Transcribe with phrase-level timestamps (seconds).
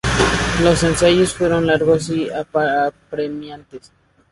[0.63, 3.91] Los ensayos fueron largos y apremiantes.